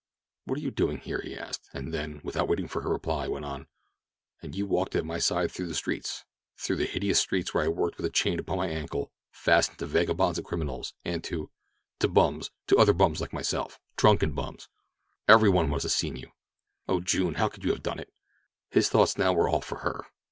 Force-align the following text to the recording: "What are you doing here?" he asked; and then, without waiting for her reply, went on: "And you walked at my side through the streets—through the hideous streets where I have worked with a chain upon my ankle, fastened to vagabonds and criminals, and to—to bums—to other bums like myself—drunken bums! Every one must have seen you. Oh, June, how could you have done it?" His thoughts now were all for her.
"What 0.45 0.57
are 0.57 0.61
you 0.63 0.71
doing 0.71 0.97
here?" 0.97 1.21
he 1.21 1.37
asked; 1.37 1.69
and 1.75 1.93
then, 1.93 2.21
without 2.23 2.47
waiting 2.47 2.67
for 2.67 2.81
her 2.81 2.89
reply, 2.89 3.27
went 3.27 3.45
on: 3.45 3.67
"And 4.41 4.55
you 4.55 4.65
walked 4.65 4.95
at 4.95 5.05
my 5.05 5.19
side 5.19 5.51
through 5.51 5.67
the 5.67 5.75
streets—through 5.75 6.75
the 6.77 6.85
hideous 6.87 7.19
streets 7.19 7.53
where 7.53 7.61
I 7.63 7.67
have 7.67 7.75
worked 7.75 7.97
with 7.97 8.07
a 8.07 8.09
chain 8.09 8.39
upon 8.39 8.57
my 8.57 8.67
ankle, 8.67 9.11
fastened 9.29 9.77
to 9.77 9.85
vagabonds 9.85 10.39
and 10.39 10.47
criminals, 10.47 10.95
and 11.05 11.23
to—to 11.23 12.07
bums—to 12.07 12.77
other 12.79 12.93
bums 12.93 13.21
like 13.21 13.31
myself—drunken 13.31 14.31
bums! 14.33 14.69
Every 15.27 15.49
one 15.49 15.69
must 15.69 15.83
have 15.83 15.91
seen 15.91 16.15
you. 16.15 16.31
Oh, 16.87 16.99
June, 16.99 17.35
how 17.35 17.47
could 17.47 17.63
you 17.63 17.69
have 17.69 17.83
done 17.83 17.99
it?" 17.99 18.11
His 18.71 18.89
thoughts 18.89 19.19
now 19.19 19.33
were 19.33 19.47
all 19.49 19.61
for 19.61 19.81
her. 19.85 20.05